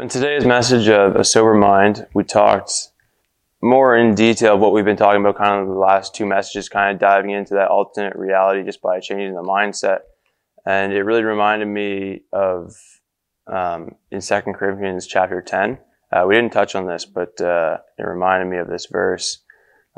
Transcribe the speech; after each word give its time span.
In 0.00 0.08
today's 0.08 0.44
message 0.44 0.88
of 0.88 1.16
a 1.16 1.24
sober 1.24 1.54
mind, 1.54 2.06
we 2.14 2.22
talked 2.22 2.90
more 3.60 3.96
in 3.96 4.14
detail 4.14 4.54
of 4.54 4.60
what 4.60 4.72
we've 4.72 4.84
been 4.84 4.96
talking 4.96 5.20
about 5.20 5.36
kind 5.36 5.60
of 5.60 5.66
the 5.66 5.74
last 5.74 6.14
two 6.14 6.24
messages, 6.24 6.68
kind 6.68 6.94
of 6.94 7.00
diving 7.00 7.32
into 7.32 7.54
that 7.54 7.68
alternate 7.68 8.14
reality 8.14 8.62
just 8.62 8.80
by 8.80 9.00
changing 9.00 9.34
the 9.34 9.42
mindset. 9.42 10.00
And 10.64 10.92
it 10.92 11.02
really 11.02 11.24
reminded 11.24 11.66
me 11.66 12.20
of 12.32 12.76
um, 13.48 13.96
in 14.12 14.20
Second 14.20 14.54
Corinthians 14.54 15.04
chapter 15.04 15.42
10. 15.42 15.78
Uh, 16.12 16.24
we 16.28 16.36
didn't 16.36 16.52
touch 16.52 16.76
on 16.76 16.86
this, 16.86 17.04
but 17.04 17.40
uh, 17.40 17.78
it 17.98 18.04
reminded 18.04 18.48
me 18.48 18.58
of 18.58 18.68
this 18.68 18.86
verse. 18.86 19.38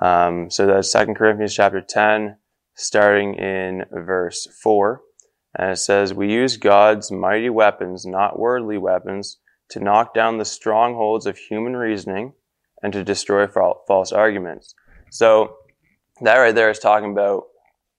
Um, 0.00 0.48
so 0.48 0.66
that's 0.66 0.92
Second 0.92 1.16
Corinthians 1.16 1.54
chapter 1.54 1.80
10, 1.80 2.36
starting 2.76 3.34
in 3.34 3.84
verse 3.90 4.46
4. 4.62 5.00
And 5.58 5.72
it 5.72 5.78
says, 5.78 6.14
We 6.14 6.32
use 6.32 6.56
God's 6.56 7.10
mighty 7.10 7.50
weapons, 7.50 8.06
not 8.06 8.38
worldly 8.38 8.78
weapons, 8.78 9.38
to 9.70 9.80
knock 9.80 10.14
down 10.14 10.38
the 10.38 10.44
strongholds 10.44 11.26
of 11.26 11.36
human 11.36 11.76
reasoning 11.76 12.32
and 12.82 12.92
to 12.92 13.04
destroy 13.04 13.46
false 13.46 14.12
arguments. 14.12 14.74
So 15.10 15.56
that 16.20 16.36
right 16.36 16.54
there 16.54 16.70
is 16.70 16.78
talking 16.78 17.12
about 17.12 17.44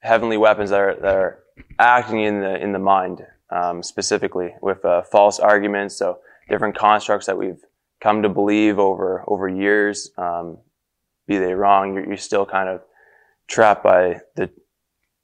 heavenly 0.00 0.36
weapons 0.36 0.70
that 0.70 0.80
are, 0.80 0.96
that 1.00 1.14
are 1.14 1.38
acting 1.78 2.20
in 2.20 2.40
the 2.40 2.60
in 2.60 2.72
the 2.72 2.78
mind 2.78 3.22
um, 3.50 3.82
specifically 3.82 4.54
with 4.60 4.84
uh, 4.84 5.02
false 5.02 5.38
arguments. 5.38 5.96
So 5.96 6.18
different 6.48 6.76
constructs 6.76 7.26
that 7.26 7.38
we've 7.38 7.60
come 8.00 8.22
to 8.22 8.28
believe 8.28 8.78
over 8.78 9.24
over 9.26 9.48
years, 9.48 10.10
um, 10.18 10.58
be 11.26 11.38
they 11.38 11.54
wrong, 11.54 11.94
you're, 11.94 12.06
you're, 12.06 12.16
still 12.16 12.44
kind 12.44 12.68
of 12.68 12.82
trapped 13.46 13.84
by 13.84 14.20
the 14.36 14.50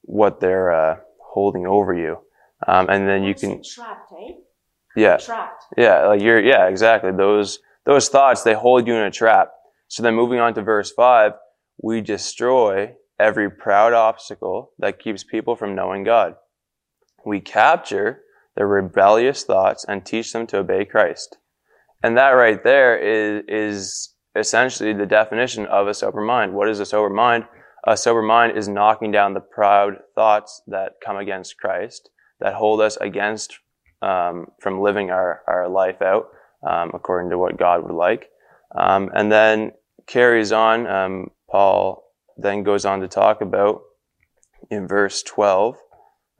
what 0.03 0.41
they're 0.41 0.73
uh, 0.73 0.97
holding 1.21 1.67
over 1.67 1.93
you, 1.95 2.19
um, 2.67 2.89
and 2.89 3.09
then 3.09 3.25
you 3.25 3.35
can 3.35 3.63
trapped, 3.63 4.13
eh? 4.13 4.33
Yeah, 4.99 5.17
trapped. 5.17 5.65
Yeah, 5.77 6.07
like 6.07 6.21
you're 6.21 6.43
yeah 6.43 6.69
exactly 6.69 7.13
those 7.13 7.61
those 7.87 8.09
thoughts 8.09 8.43
they 8.43 8.55
hold 8.55 8.87
you 8.87 8.95
in 8.95 9.03
a 9.03 9.11
trap. 9.11 9.53
So 9.89 10.03
then 10.03 10.15
moving 10.15 10.41
on 10.41 10.55
to 10.55 10.63
verse 10.63 10.93
five, 10.93 11.33
we 11.83 12.01
destroy 12.01 12.95
every 13.19 13.51
proud 13.51 13.93
obstacle 13.93 14.73
that 14.79 14.99
keeps 14.99 15.25
people 15.25 15.57
from 15.57 15.75
knowing 15.75 16.05
God. 16.05 16.35
We 17.25 17.41
capture 17.41 18.23
their 18.57 18.67
rebellious 18.67 19.45
thoughts 19.45 19.85
and 19.89 20.05
teach 20.05 20.33
them 20.33 20.47
to 20.49 20.59
obey 20.59 20.85
Christ. 20.85 21.39
And 22.03 22.17
that 22.17 22.31
right 22.31 22.63
there 22.63 22.97
is, 22.97 23.45
is 23.49 24.15
essentially 24.37 24.93
the 24.93 25.07
definition 25.07 25.67
of 25.67 25.89
a 25.89 25.95
sober 25.95 26.21
mind. 26.21 26.55
What 26.55 26.69
is 26.69 26.81
a 26.81 26.87
sober 26.87 27.13
mind? 27.13 27.45
A 27.87 27.97
sober 27.97 28.23
mind 28.23 28.57
is 28.57 28.69
knocking 28.69 29.11
down 29.11 29.35
the 29.35 29.41
proud 29.41 29.95
thoughts 30.15 30.63
that 30.67 30.95
come 31.05 31.17
against 31.17 31.59
Christ, 31.59 32.11
that 32.41 32.55
hold 32.55 32.81
us 32.81 32.97
against 32.99 33.59
um, 34.03 34.47
from 34.61 34.81
living 34.81 35.11
our, 35.11 35.43
our 35.47 35.69
life 35.69 36.03
out 36.03 36.29
um, 36.69 36.91
according 36.95 37.31
to 37.31 37.39
what 37.39 37.57
God 37.57 37.83
would 37.83 37.95
like. 37.95 38.31
Um, 38.77 39.11
and 39.15 39.31
then 39.31 39.73
carries 40.07 40.53
on, 40.53 40.87
um, 40.87 41.31
Paul 41.51 42.05
then 42.37 42.63
goes 42.63 42.85
on 42.85 43.01
to 43.01 43.09
talk 43.09 43.41
about 43.41 43.83
in 44.71 44.87
verse 44.87 45.23
12 45.23 45.77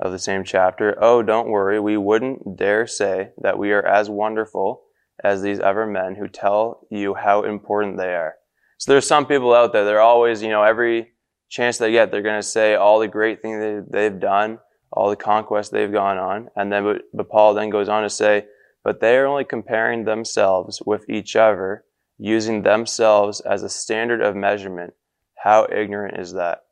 of 0.01 0.13
the 0.13 0.19
same 0.19 0.45
chapter, 0.45 0.97
Oh, 1.01 1.23
don't 1.23 1.49
worry, 1.49 1.81
we 1.81 1.97
wouldn't 1.97 2.57
dare 2.57 2.87
say 2.87 3.31
that 3.39 3.59
we 3.59 3.73
are 3.73 3.85
as 3.85 4.09
wonderful 4.09 4.83
as 5.25 5.43
these 5.43 5.59
other 5.59 5.87
men 5.87 6.15
who 6.15 6.29
tell 6.29 6.87
you 6.91 7.15
how 7.15 7.43
important 7.43 7.97
they 7.97 8.15
are. 8.15 8.37
So 8.79 8.93
there's 8.93 9.09
some 9.09 9.27
people 9.27 9.53
out 9.53 9.73
there, 9.73 9.85
they're 9.85 10.01
always, 10.01 10.41
you 10.41 10.51
know, 10.51 10.63
every 10.63 11.13
chance 11.49 11.79
they 11.79 11.91
get, 11.91 12.13
they're 12.13 12.23
going 12.23 12.41
to 12.41 12.47
say 12.47 12.75
all 12.75 13.01
the 13.01 13.09
great 13.09 13.43
things 13.43 13.59
that 13.59 13.87
they've 13.91 14.21
done, 14.21 14.61
all 14.99 15.11
the 15.11 15.17
conquests 15.17 15.69
they've 15.69 15.93
gone 15.93 16.19
on. 16.19 16.49
And 16.57 16.73
then, 16.73 16.83
but, 16.83 17.03
but 17.15 17.29
Paul 17.29 17.55
then 17.55 17.71
goes 17.71 17.89
on 17.89 18.03
to 18.03 18.11
say, 18.11 18.47
but 18.83 18.99
they 19.01 19.17
are 19.17 19.27
only 19.29 19.45
comparing 19.45 20.05
themselves 20.05 20.83
with 20.85 21.09
each 21.09 21.37
other, 21.37 21.85
using 22.19 22.63
themselves 22.63 23.41
as 23.41 23.63
a 23.63 23.69
standard 23.69 24.21
of 24.21 24.35
measurement. 24.35 24.95
How 25.37 25.69
ignorant 25.71 26.19
is 26.19 26.33
that? 26.33 26.65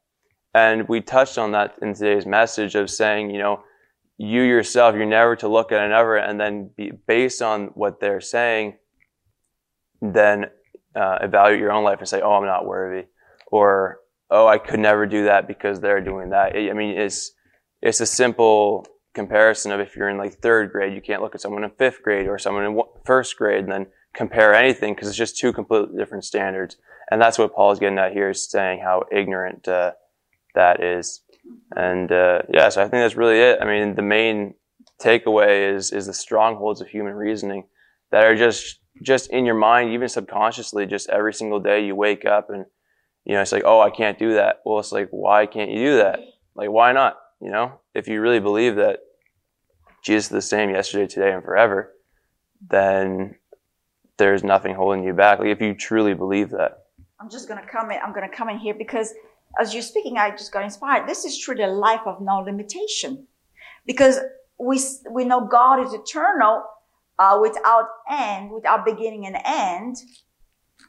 And 0.53 0.89
we 0.89 1.03
touched 1.03 1.39
on 1.39 1.53
that 1.53 1.77
in 1.81 1.95
today's 1.95 2.27
message 2.27 2.75
of 2.75 2.91
saying, 2.91 3.31
you 3.31 3.39
know, 3.39 3.63
you 4.19 4.43
yourself, 4.43 4.97
you're 4.97 5.07
never 5.07 5.37
to 5.37 5.47
look 5.47 5.71
at 5.71 5.87
another 5.87 6.17
and 6.17 6.41
then 6.41 6.71
be 6.77 6.91
based 7.07 7.43
on 7.43 7.67
what 7.75 8.01
they're 8.01 8.21
saying, 8.21 8.77
then 10.03 10.47
uh, 10.97 11.19
evaluate 11.21 11.61
your 11.61 11.71
own 11.71 11.85
life 11.85 12.01
and 12.01 12.09
say, 12.09 12.23
oh, 12.23 12.33
I'm 12.33 12.45
not 12.45 12.67
worthy. 12.67 13.07
Or, 13.53 14.01
oh, 14.31 14.49
I 14.49 14.59
could 14.59 14.81
never 14.81 15.07
do 15.07 15.27
that 15.27 15.47
because 15.47 15.79
they're 15.79 16.01
doing 16.01 16.31
that. 16.31 16.57
I 16.57 16.73
mean, 16.73 16.99
it's, 16.99 17.31
it's 17.87 18.01
a 18.01 18.07
simple 18.07 18.85
comparison 19.15 19.71
of 19.71 19.79
if 19.79 19.95
you're 19.95 20.09
in 20.09 20.19
like 20.19 20.35
third 20.35 20.73
grade, 20.73 20.93
you 20.93 21.01
can't 21.01 21.23
look 21.23 21.35
at 21.37 21.41
someone 21.41 21.63
in 21.63 21.71
fifth 21.71 22.03
grade 22.03 22.27
or 22.27 22.37
someone 22.37 22.65
in 22.65 22.81
first 23.05 23.37
grade 23.37 23.63
and 23.63 23.73
then 23.73 23.87
compare 24.13 24.53
anything 24.55 24.95
because 24.95 25.09
it's 25.09 25.17
just 25.17 25.39
two 25.39 25.53
completely 25.53 25.97
different 25.97 26.25
standards. 26.25 26.77
And 27.11 27.23
that's 27.23 27.39
what 27.39 27.55
Paul 27.55 27.71
is 27.71 27.79
getting 27.79 27.99
at 27.99 28.13
here 28.13 28.31
is 28.31 28.51
saying 28.51 28.81
how 28.83 29.05
ignorant, 29.13 29.69
uh, 29.69 29.93
that 30.57 30.83
is. 30.83 31.23
And 31.77 32.11
uh, 32.11 32.43
yeah, 32.53 32.69
so 32.71 32.81
I 32.83 32.89
think 32.89 33.03
that's 33.05 33.15
really 33.15 33.39
it. 33.39 33.61
I 33.63 33.67
mean, 33.67 33.95
the 33.95 34.03
main 34.03 34.55
takeaway 35.01 35.73
is 35.73 35.93
is 35.93 36.07
the 36.07 36.15
strongholds 36.15 36.81
of 36.81 36.89
human 36.89 37.15
reasoning 37.15 37.69
that 38.11 38.25
are 38.25 38.35
just 38.35 38.81
just 39.01 39.31
in 39.31 39.45
your 39.45 39.55
mind, 39.55 39.91
even 39.91 40.09
subconsciously, 40.09 40.87
just 40.87 41.09
every 41.11 41.33
single 41.33 41.61
day 41.61 41.87
you 41.87 41.95
wake 41.95 42.25
up 42.25 42.51
and 42.51 42.65
you 43.25 43.35
know 43.35 43.43
it's 43.43 43.53
like, 43.53 43.63
oh, 43.65 43.81
I 43.81 43.91
can't 43.91 44.19
do 44.19 44.35
that. 44.35 44.57
Well, 44.65 44.81
it's 44.81 44.91
like, 44.91 45.09
why 45.11 45.47
can't 45.47 45.71
you 45.71 45.79
do 45.79 45.97
that? 45.99 46.19
Like, 46.57 46.71
why 46.71 46.91
not? 46.93 47.17
You 47.41 47.51
know, 47.51 47.81
if 47.95 48.09
you 48.09 48.21
really 48.21 48.41
believe 48.41 48.77
that 48.77 49.01
Jesus 50.03 50.27
is 50.27 50.31
the 50.31 50.43
same 50.43 50.71
yesterday, 50.71 51.07
today, 51.07 51.33
and 51.33 51.43
forever, 51.43 51.93
then 52.71 53.37
there's 54.19 54.43
nothing 54.43 54.75
holding 54.75 55.05
you 55.05 55.13
back. 55.13 55.39
Like 55.39 55.49
if 55.49 55.61
you 55.61 55.75
truly 55.75 56.15
believe 56.15 56.51
that. 56.51 56.85
I'm 57.21 57.31
just 57.31 57.49
gonna 57.49 57.67
come 57.67 57.91
in. 57.91 57.99
I'm 58.03 58.15
gonna 58.15 58.29
come 58.29 58.49
in 58.49 58.59
here 58.59 58.75
because 58.75 59.13
as 59.61 59.75
you're 59.75 59.83
speaking, 59.83 60.19
I 60.19 60.31
just 60.31 60.53
got 60.53 60.65
inspired. 60.65 61.09
This 61.09 61.25
is 61.25 61.39
truly 61.39 61.63
a 61.63 61.69
life 61.69 62.03
of 62.07 62.21
no 62.21 62.41
limitation 62.41 63.27
because 63.87 64.19
we, 64.59 64.81
we 65.11 65.25
know 65.25 65.47
God 65.47 65.85
is 65.85 65.93
eternal, 65.93 66.65
uh, 67.19 67.39
without 67.41 67.87
end, 68.11 68.51
without 68.51 68.85
beginning 68.85 69.27
and 69.27 69.37
end. 69.45 69.97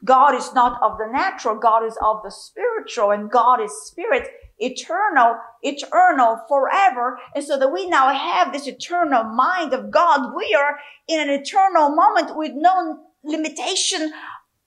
God 0.04 0.34
is 0.34 0.52
not 0.54 0.80
of 0.82 0.98
the 0.98 1.10
natural. 1.10 1.56
God 1.56 1.84
is 1.84 1.98
of 2.02 2.22
the 2.22 2.30
spiritual 2.30 3.10
and 3.10 3.30
God 3.30 3.60
is 3.60 3.72
spirit, 3.84 4.28
eternal, 4.58 5.36
eternal, 5.62 6.40
forever. 6.48 7.18
And 7.34 7.44
so 7.44 7.58
that 7.58 7.72
we 7.72 7.88
now 7.88 8.12
have 8.12 8.52
this 8.52 8.66
eternal 8.66 9.24
mind 9.24 9.72
of 9.72 9.90
God. 9.90 10.34
We 10.36 10.54
are 10.54 10.78
in 11.08 11.20
an 11.20 11.30
eternal 11.30 11.90
moment 11.90 12.36
with 12.36 12.52
no 12.54 13.00
limitation, 13.24 14.12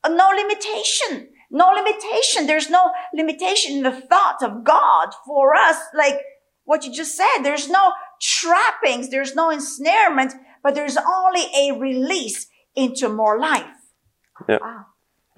no 0.08 0.30
limitation 0.36 1.30
no 1.52 1.70
limitation. 1.70 2.48
There's 2.48 2.70
no 2.70 2.92
limitation 3.14 3.78
in 3.78 3.84
the 3.84 3.92
thought 3.92 4.42
of 4.42 4.64
God 4.64 5.10
for 5.26 5.54
us. 5.54 5.78
Like 5.94 6.16
what 6.64 6.86
you 6.86 6.94
just 6.94 7.16
said, 7.16 7.44
there's 7.44 7.70
no 7.70 7.92
trappings, 8.22 9.10
there's 9.10 9.36
no 9.36 9.50
ensnarement, 9.50 10.34
but 10.64 10.76
there's 10.76 10.98
only 10.98 11.44
a 11.58 11.78
release 11.78 12.48
into 12.76 13.10
more 13.10 13.38
life. 13.38 13.66
Yeah. 14.48 14.60
Wow. 14.62 14.86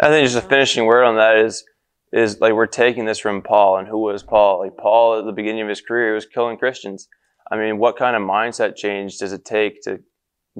I 0.03 0.09
think 0.09 0.27
just 0.27 0.43
a 0.43 0.47
finishing 0.47 0.85
word 0.85 1.03
on 1.03 1.15
that 1.15 1.37
is 1.37 1.63
is 2.11 2.39
like 2.39 2.53
we're 2.53 2.67
taking 2.67 3.05
this 3.05 3.19
from 3.19 3.41
Paul, 3.41 3.77
and 3.77 3.87
who 3.87 3.99
was 3.99 4.21
Paul? 4.21 4.59
Like 4.59 4.77
Paul 4.77 5.17
at 5.19 5.25
the 5.25 5.31
beginning 5.31 5.61
of 5.61 5.69
his 5.69 5.81
career 5.81 6.13
was 6.13 6.25
killing 6.25 6.57
Christians. 6.57 7.07
I 7.49 7.57
mean, 7.57 7.77
what 7.77 7.97
kind 7.97 8.15
of 8.15 8.21
mindset 8.21 8.75
change 8.75 9.17
does 9.17 9.33
it 9.33 9.45
take 9.45 9.81
to 9.83 9.99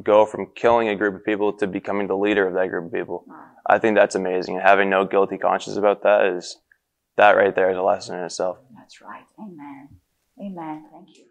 go 0.02 0.26
from 0.26 0.48
killing 0.56 0.90
a 0.90 0.96
group 0.96 1.16
of 1.16 1.24
people 1.24 1.54
to 1.54 1.68
becoming 1.68 2.08
the 2.08 2.18
leader 2.18 2.48
of 2.48 2.54
that 2.56 2.70
group 2.70 2.86
of 2.86 2.94
people. 2.94 3.26
I 3.66 3.78
think 3.78 3.96
that's 3.96 4.16
amazing. 4.16 4.56
And 4.56 4.64
having 4.64 4.90
no 4.90 5.06
guilty 5.06 5.38
conscience 5.38 5.78
about 5.78 6.04
that 6.04 6.26
is 6.26 6.58
that 7.18 7.36
right 7.36 7.54
there 7.54 7.70
is 7.70 7.78
a 7.78 7.82
lesson 7.82 8.18
in 8.18 8.24
itself. 8.24 8.58
That's 8.76 9.02
right. 9.02 9.26
Amen. 9.40 9.90
Amen. 10.40 10.86
Thank 10.92 11.18
you. 11.18 11.26